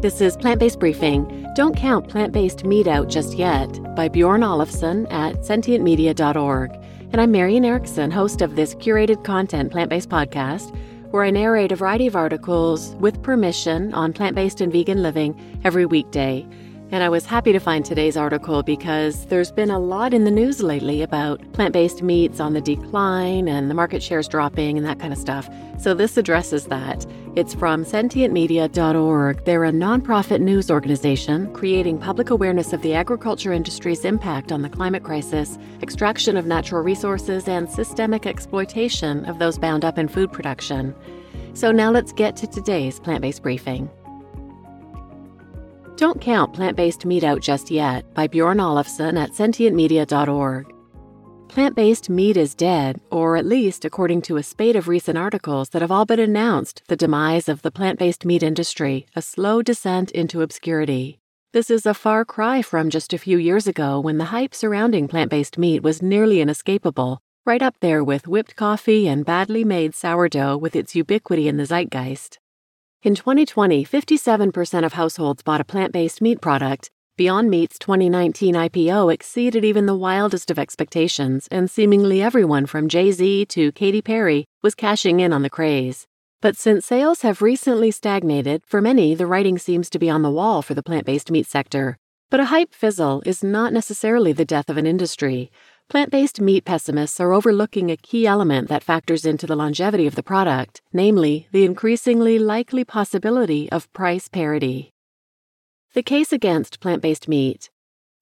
[0.00, 1.46] This is Plant Based Briefing.
[1.54, 6.70] Don't count plant based meat out just yet by Bjorn Olafsson at sentientmedia.org.
[7.12, 10.74] And I'm Marian Erickson, host of this curated content plant based podcast,
[11.10, 15.60] where I narrate a variety of articles with permission on plant based and vegan living
[15.64, 16.46] every weekday.
[16.92, 20.30] And I was happy to find today's article because there's been a lot in the
[20.30, 24.86] news lately about plant based meats on the decline and the market shares dropping and
[24.86, 25.50] that kind of stuff.
[25.78, 27.04] So this addresses that.
[27.36, 29.44] It's from sentientmedia.org.
[29.44, 34.68] They're a nonprofit news organization creating public awareness of the agriculture industry's impact on the
[34.68, 40.32] climate crisis, extraction of natural resources, and systemic exploitation of those bound up in food
[40.32, 40.92] production.
[41.54, 43.88] So now let's get to today's plant based briefing.
[45.94, 50.79] Don't Count Plant Based Meat Out Just Yet by Bjorn Olafsson at sentientmedia.org.
[51.50, 55.70] Plant based meat is dead, or at least according to a spate of recent articles
[55.70, 59.60] that have all but announced the demise of the plant based meat industry, a slow
[59.60, 61.18] descent into obscurity.
[61.52, 65.08] This is a far cry from just a few years ago when the hype surrounding
[65.08, 69.92] plant based meat was nearly inescapable, right up there with whipped coffee and badly made
[69.92, 72.38] sourdough with its ubiquity in the zeitgeist.
[73.02, 76.92] In 2020, 57% of households bought a plant based meat product.
[77.20, 83.12] Beyond Meat's 2019 IPO exceeded even the wildest of expectations, and seemingly everyone from Jay
[83.12, 86.06] Z to Katy Perry was cashing in on the craze.
[86.40, 90.30] But since sales have recently stagnated, for many, the writing seems to be on the
[90.30, 91.98] wall for the plant based meat sector.
[92.30, 95.52] But a hype fizzle is not necessarily the death of an industry.
[95.90, 100.14] Plant based meat pessimists are overlooking a key element that factors into the longevity of
[100.14, 104.94] the product, namely, the increasingly likely possibility of price parity.
[105.92, 107.68] The case against plant based meat.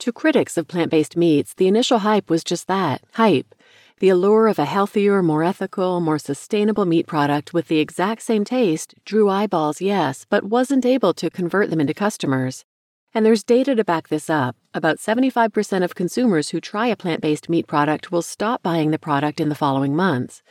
[0.00, 3.54] To critics of plant based meats, the initial hype was just that hype.
[4.00, 8.44] The allure of a healthier, more ethical, more sustainable meat product with the exact same
[8.44, 12.66] taste drew eyeballs, yes, but wasn't able to convert them into customers.
[13.14, 14.56] And there's data to back this up.
[14.74, 18.98] About 75% of consumers who try a plant based meat product will stop buying the
[18.98, 20.42] product in the following months.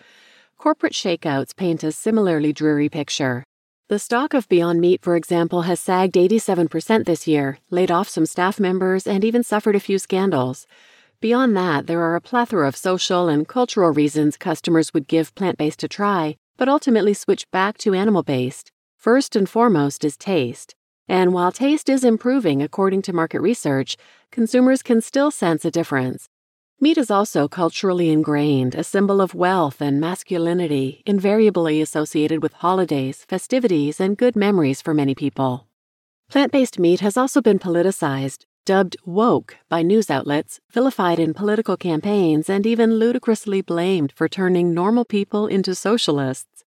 [0.57, 3.44] Corporate shakeouts paint a similarly dreary picture.
[3.93, 8.25] The stock of Beyond Meat, for example, has sagged 87% this year, laid off some
[8.25, 10.65] staff members, and even suffered a few scandals.
[11.21, 15.59] Beyond that, there are a plethora of social and cultural reasons customers would give plant
[15.59, 18.71] based a try, but ultimately switch back to animal based.
[18.97, 20.73] First and foremost is taste.
[21.07, 23.95] And while taste is improving according to market research,
[24.31, 26.29] consumers can still sense a difference.
[26.79, 33.23] Meat is also culturally ingrained, a symbol of wealth and masculinity, invariably associated with holidays,
[33.28, 35.67] festivities, and good memories for many people.
[36.29, 41.78] Plant based meat has also been politicized, dubbed woke by news outlets, vilified in political
[41.78, 46.63] campaigns, and even ludicrously blamed for turning normal people into socialists.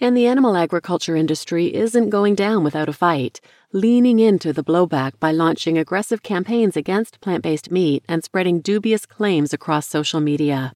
[0.00, 3.40] And the animal agriculture industry isn't going down without a fight,
[3.72, 9.04] leaning into the blowback by launching aggressive campaigns against plant based meat and spreading dubious
[9.04, 10.72] claims across social media.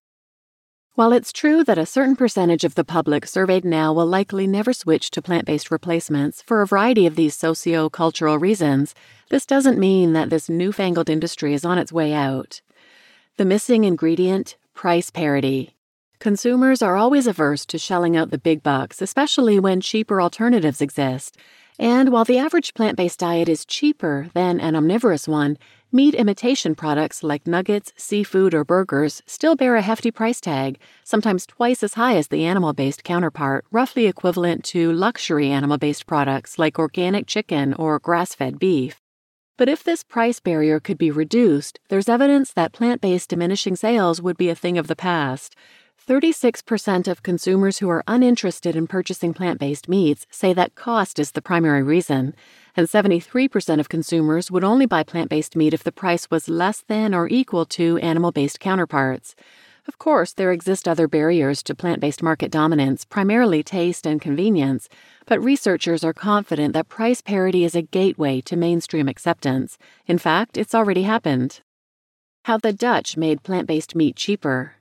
[0.94, 4.74] While it's true that a certain percentage of the public surveyed now will likely never
[4.74, 8.94] switch to plant based replacements for a variety of these socio cultural reasons,
[9.30, 12.60] this doesn't mean that this newfangled industry is on its way out.
[13.38, 15.76] The missing ingredient price parity.
[16.18, 21.38] Consumers are always averse to shelling out the big bucks, especially when cheaper alternatives exist.
[21.82, 25.58] And while the average plant based diet is cheaper than an omnivorous one,
[25.90, 31.44] meat imitation products like nuggets, seafood, or burgers still bear a hefty price tag, sometimes
[31.44, 36.56] twice as high as the animal based counterpart, roughly equivalent to luxury animal based products
[36.56, 39.00] like organic chicken or grass fed beef.
[39.58, 44.22] But if this price barrier could be reduced, there's evidence that plant based diminishing sales
[44.22, 45.56] would be a thing of the past.
[46.08, 51.30] 36% of consumers who are uninterested in purchasing plant based meats say that cost is
[51.30, 52.34] the primary reason,
[52.76, 56.80] and 73% of consumers would only buy plant based meat if the price was less
[56.80, 59.36] than or equal to animal based counterparts.
[59.86, 64.88] Of course, there exist other barriers to plant based market dominance, primarily taste and convenience,
[65.26, 69.78] but researchers are confident that price parity is a gateway to mainstream acceptance.
[70.06, 71.60] In fact, it's already happened.
[72.46, 74.74] How the Dutch made plant based meat cheaper.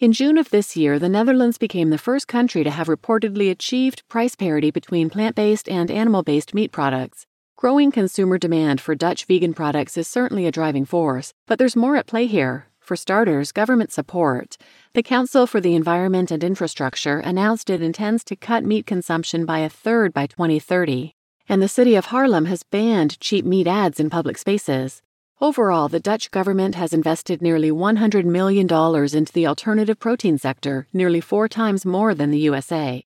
[0.00, 4.02] In June of this year, the Netherlands became the first country to have reportedly achieved
[4.08, 7.26] price parity between plant based and animal based meat products.
[7.56, 11.96] Growing consumer demand for Dutch vegan products is certainly a driving force, but there's more
[11.96, 12.68] at play here.
[12.80, 14.56] For starters, government support.
[14.94, 19.58] The Council for the Environment and Infrastructure announced it intends to cut meat consumption by
[19.58, 21.12] a third by 2030.
[21.46, 25.02] And the city of Haarlem has banned cheap meat ads in public spaces.
[25.42, 31.22] Overall, the Dutch government has invested nearly $100 million into the alternative protein sector, nearly
[31.22, 33.02] four times more than the USA.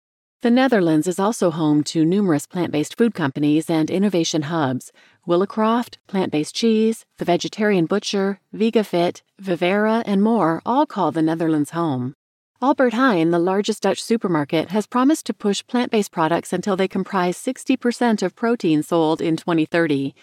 [0.43, 4.93] The Netherlands is also home to numerous plant based food companies and innovation hubs
[5.27, 11.71] Willicroft, plant based cheese, The Vegetarian Butcher, VegaFit, Vivera, and more all call the Netherlands
[11.71, 12.15] home.
[12.61, 16.89] Albert Heijn, the largest Dutch supermarket, has promised to push plant based products until they
[16.89, 20.15] comprise 60% of protein sold in 2030.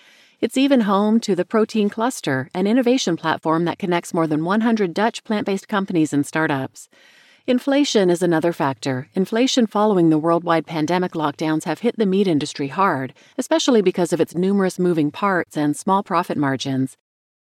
[0.45, 4.94] It's even home to the Protein Cluster, an innovation platform that connects more than 100
[4.94, 6.88] Dutch plant based companies and startups.
[7.47, 9.07] Inflation is another factor.
[9.15, 14.21] Inflation following the worldwide pandemic lockdowns have hit the meat industry hard, especially because of
[14.21, 16.95] its numerous moving parts and small profit margins.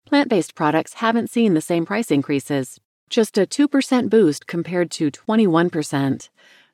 [0.06, 2.80] Plant based products haven't seen the same price increases,
[3.10, 6.30] just a 2% boost compared to 21%.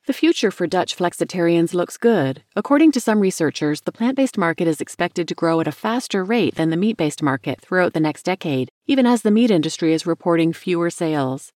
[0.10, 2.42] The future for Dutch flexitarians looks good.
[2.56, 6.24] According to some researchers, the plant based market is expected to grow at a faster
[6.24, 9.94] rate than the meat based market throughout the next decade, even as the meat industry
[9.94, 11.52] is reporting fewer sales.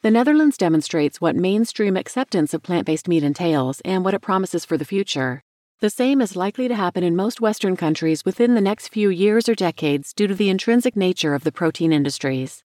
[0.00, 4.64] The Netherlands demonstrates what mainstream acceptance of plant based meat entails and what it promises
[4.64, 5.40] for the future.
[5.78, 9.48] The same is likely to happen in most Western countries within the next few years
[9.48, 12.64] or decades due to the intrinsic nature of the protein industries.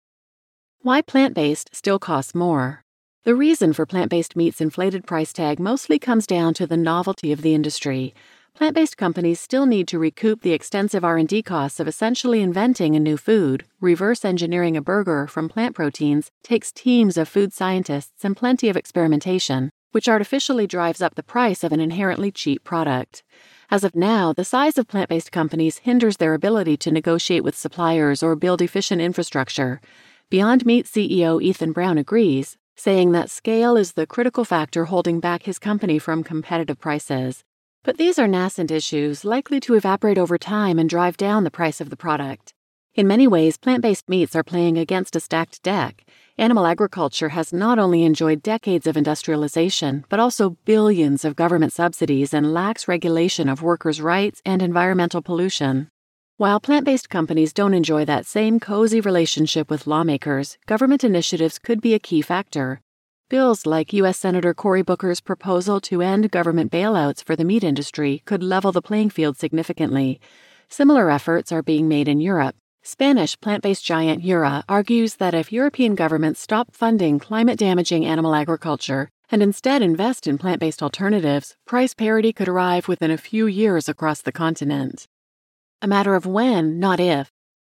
[0.81, 2.86] Why plant based still costs more?
[3.27, 7.33] The reason for plant based meat's inflated price tag mostly comes down to the novelty
[7.33, 8.15] of the industry.
[8.53, 13.17] Plant-based companies still need to recoup the extensive R&D costs of essentially inventing a new
[13.17, 13.65] food.
[13.81, 18.77] Reverse engineering a burger from plant proteins takes teams of food scientists and plenty of
[18.77, 23.23] experimentation, which artificially drives up the price of an inherently cheap product.
[23.69, 27.57] As of now, the size of plant based companies hinders their ability to negotiate with
[27.57, 29.81] suppliers or build efficient infrastructure.
[30.29, 35.43] Beyond Meat CEO Ethan Brown agrees, saying that scale is the critical factor holding back
[35.43, 37.43] his company from competitive prices.
[37.83, 41.81] But these are nascent issues likely to evaporate over time and drive down the price
[41.81, 42.53] of the product.
[42.93, 46.03] In many ways, plant based meats are playing against a stacked deck.
[46.37, 52.33] Animal agriculture has not only enjoyed decades of industrialization, but also billions of government subsidies
[52.33, 55.89] and lax regulation of workers' rights and environmental pollution.
[56.39, 61.81] While plant based companies don't enjoy that same cozy relationship with lawmakers, government initiatives could
[61.81, 62.79] be a key factor.
[63.27, 64.19] Bills like U.S.
[64.19, 68.83] Senator Cory Booker's proposal to end government bailouts for the meat industry could level the
[68.83, 70.21] playing field significantly.
[70.69, 72.55] Similar efforts are being made in Europe.
[72.83, 78.35] Spanish plant based giant Heura argues that if European governments stop funding climate damaging animal
[78.35, 83.47] agriculture and instead invest in plant based alternatives, price parity could arrive within a few
[83.47, 85.07] years across the continent.
[85.79, 87.31] A matter of when, not if.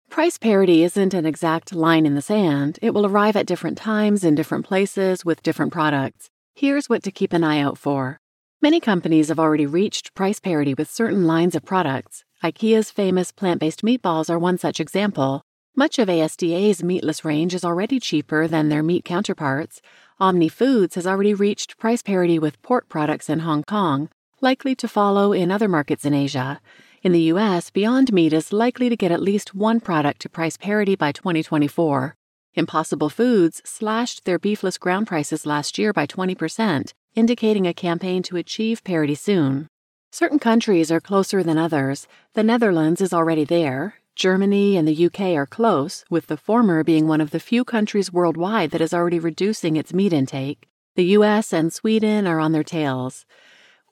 [0.09, 2.77] Price parity isn't an exact line in the sand.
[2.81, 6.29] It will arrive at different times in different places with different products.
[6.53, 8.19] Here's what to keep an eye out for.
[8.61, 12.25] Many companies have already reached price parity with certain lines of products.
[12.43, 15.41] IKEA's famous plant based meatballs are one such example.
[15.73, 19.81] Much of ASDA's meatless range is already cheaper than their meat counterparts.
[20.19, 24.09] Omni Foods has already reached price parity with pork products in Hong Kong,
[24.41, 26.59] likely to follow in other markets in Asia.
[27.03, 30.55] In the US, Beyond Meat is likely to get at least one product to price
[30.55, 32.15] parity by 2024.
[32.53, 38.37] Impossible Foods slashed their beefless ground prices last year by 20%, indicating a campaign to
[38.37, 39.67] achieve parity soon.
[40.13, 42.07] Certain countries are closer than others.
[42.35, 43.95] The Netherlands is already there.
[44.15, 48.13] Germany and the UK are close, with the former being one of the few countries
[48.13, 50.69] worldwide that is already reducing its meat intake.
[50.95, 53.25] The US and Sweden are on their tails.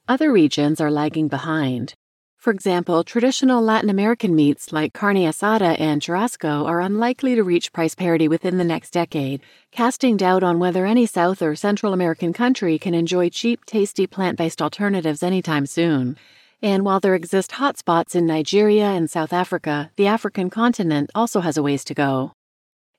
[0.08, 1.96] Other regions are lagging behind.
[2.42, 7.72] For example, traditional Latin American meats like carne asada and churrasco are unlikely to reach
[7.72, 12.34] price parity within the next decade, casting doubt on whether any South or Central American
[12.34, 16.18] country can enjoy cheap, tasty plant based alternatives anytime soon.
[16.64, 21.58] And while there exist hotspots in Nigeria and South Africa, the African continent also has
[21.58, 22.32] a ways to go.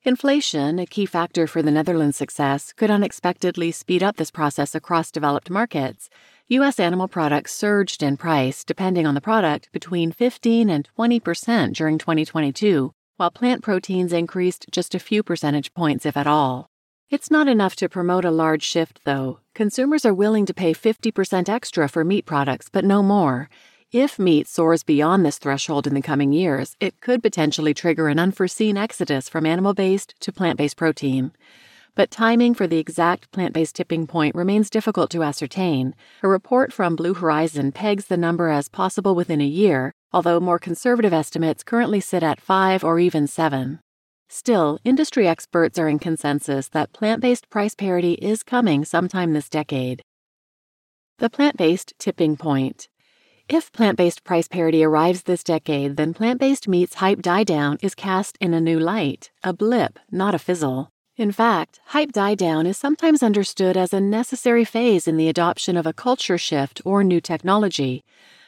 [0.05, 5.11] Inflation, a key factor for the Netherlands' success, could unexpectedly speed up this process across
[5.11, 6.09] developed markets.
[6.49, 6.77] U.S.
[6.77, 11.97] animal products surged in price, depending on the product, between 15 and 20 percent during
[11.97, 16.67] 2022, while plant proteins increased just a few percentage points, if at all.
[17.09, 19.39] It's not enough to promote a large shift, though.
[19.55, 23.49] Consumers are willing to pay 50% extra for meat products, but no more.
[23.93, 28.19] If meat soars beyond this threshold in the coming years, it could potentially trigger an
[28.19, 31.31] unforeseen exodus from animal based to plant based protein
[31.95, 35.93] but timing for the exact plant based tipping point remains difficult to ascertain.
[36.21, 40.59] A report from Blue Horizon pegs the number as possible within a year, although more
[40.59, 43.79] conservative estimates currently sit at five or even seven.
[44.29, 49.49] Still, industry experts are in consensus that plant based price parity is coming sometime this
[49.49, 50.01] decade.
[51.19, 52.87] The plant based tipping point.
[53.49, 57.77] If plant based price parity arrives this decade, then plant based meat's hype die down
[57.81, 60.92] is cast in a new light, a blip, not a fizzle.
[61.15, 65.77] In fact, hype die down is sometimes understood as a necessary phase in the adoption
[65.77, 68.03] of a culture shift or new technology.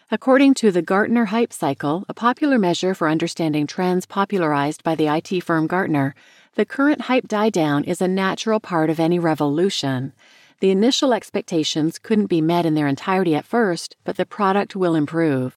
[0.10, 5.05] According to the Gartner Hype Cycle, a popular measure for understanding trends popularized by the
[5.05, 6.15] IT firm Gartner,
[6.55, 10.12] the current hype die down is a natural part of any revolution.
[10.60, 14.95] The initial expectations couldn't be met in their entirety at first, but the product will
[14.95, 15.55] improve.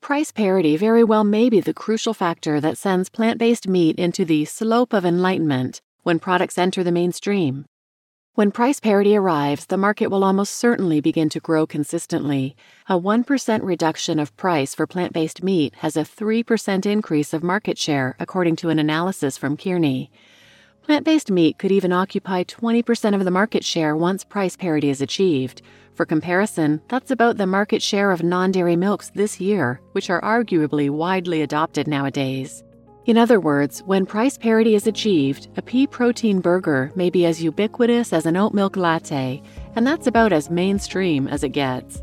[0.00, 4.24] Price parity very well may be the crucial factor that sends plant based meat into
[4.24, 7.64] the slope of enlightenment when products enter the mainstream.
[8.34, 12.56] When price parity arrives, the market will almost certainly begin to grow consistently.
[12.88, 17.78] A 1% reduction of price for plant based meat has a 3% increase of market
[17.78, 20.10] share, according to an analysis from Kearney.
[20.82, 25.00] Plant based meat could even occupy 20% of the market share once price parity is
[25.00, 25.62] achieved.
[25.94, 30.20] For comparison, that's about the market share of non dairy milks this year, which are
[30.20, 32.64] arguably widely adopted nowadays.
[33.06, 37.42] In other words, when price parity is achieved, a pea protein burger may be as
[37.42, 39.42] ubiquitous as an oat milk latte,
[39.76, 42.02] and that's about as mainstream as it gets.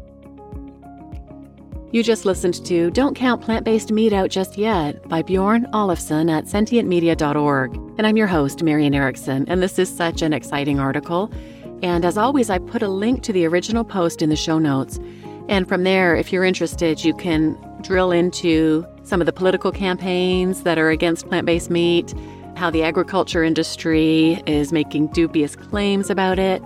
[1.92, 6.30] You just listened to Don't Count Plant Based Meat Out Just Yet by Bjorn Olafsson
[6.30, 7.76] at sentientmedia.org.
[7.98, 11.34] And I'm your host, Marian Erickson, and this is such an exciting article.
[11.82, 15.00] And as always, I put a link to the original post in the show notes.
[15.48, 20.64] And from there, if you're interested, you can drill into some of the political campaigns
[20.64, 22.14] that are against plant based meat,
[22.56, 26.62] how the agriculture industry is making dubious claims about it.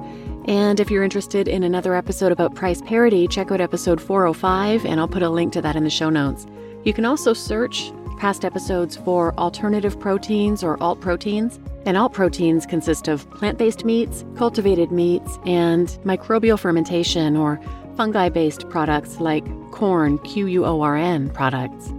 [0.48, 5.00] And if you're interested in another episode about price parity, check out episode 405, and
[5.00, 6.46] I'll put a link to that in the show notes.
[6.84, 11.60] You can also search past episodes for alternative proteins or alt proteins.
[11.86, 17.60] And alt proteins consist of plant based meats, cultivated meats, and microbial fermentation or
[17.96, 21.94] fungi based products like Quorn, Q U O R N products.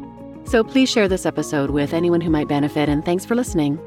[0.45, 3.79] So please share this episode with anyone who might benefit, and thanks for listening.